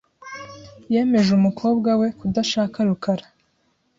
[0.93, 3.25] Yemeje umukobwa we kudashaka rukara.